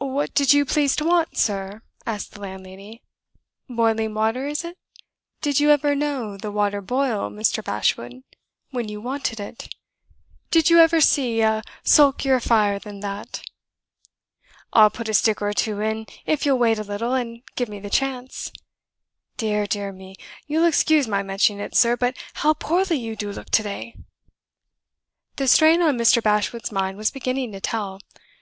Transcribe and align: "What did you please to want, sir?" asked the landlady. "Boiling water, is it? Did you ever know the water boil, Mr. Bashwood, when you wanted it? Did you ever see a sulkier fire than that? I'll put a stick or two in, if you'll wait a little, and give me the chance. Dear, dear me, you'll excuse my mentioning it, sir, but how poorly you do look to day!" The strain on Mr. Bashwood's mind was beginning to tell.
"What 0.00 0.32
did 0.32 0.54
you 0.54 0.64
please 0.64 0.96
to 0.96 1.04
want, 1.04 1.36
sir?" 1.36 1.82
asked 2.06 2.32
the 2.32 2.40
landlady. 2.40 3.02
"Boiling 3.68 4.14
water, 4.14 4.46
is 4.46 4.64
it? 4.64 4.78
Did 5.42 5.60
you 5.60 5.68
ever 5.68 5.94
know 5.94 6.38
the 6.38 6.50
water 6.50 6.80
boil, 6.80 7.28
Mr. 7.28 7.62
Bashwood, 7.62 8.22
when 8.70 8.88
you 8.88 9.02
wanted 9.02 9.38
it? 9.38 9.74
Did 10.50 10.70
you 10.70 10.78
ever 10.78 11.02
see 11.02 11.42
a 11.42 11.62
sulkier 11.84 12.40
fire 12.40 12.78
than 12.78 13.00
that? 13.00 13.42
I'll 14.72 14.88
put 14.88 15.10
a 15.10 15.12
stick 15.12 15.42
or 15.42 15.52
two 15.52 15.78
in, 15.82 16.06
if 16.24 16.46
you'll 16.46 16.56
wait 16.58 16.78
a 16.78 16.82
little, 16.82 17.12
and 17.12 17.42
give 17.54 17.68
me 17.68 17.80
the 17.80 17.90
chance. 17.90 18.50
Dear, 19.36 19.66
dear 19.66 19.92
me, 19.92 20.16
you'll 20.46 20.64
excuse 20.64 21.06
my 21.06 21.22
mentioning 21.22 21.60
it, 21.62 21.74
sir, 21.74 21.98
but 21.98 22.16
how 22.32 22.54
poorly 22.54 22.96
you 22.96 23.14
do 23.14 23.30
look 23.30 23.50
to 23.50 23.62
day!" 23.62 23.94
The 25.36 25.46
strain 25.46 25.82
on 25.82 25.98
Mr. 25.98 26.22
Bashwood's 26.22 26.72
mind 26.72 26.96
was 26.96 27.10
beginning 27.10 27.52
to 27.52 27.60
tell. 27.60 28.00